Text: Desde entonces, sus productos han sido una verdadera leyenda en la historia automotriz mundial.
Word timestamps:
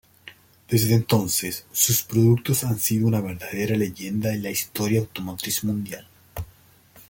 Desde 0.67 0.95
entonces, 0.95 1.67
sus 1.73 2.01
productos 2.01 2.63
han 2.63 2.79
sido 2.79 3.05
una 3.05 3.21
verdadera 3.21 3.75
leyenda 3.77 4.33
en 4.33 4.41
la 4.41 4.49
historia 4.49 4.99
automotriz 4.99 5.63
mundial. 5.63 6.07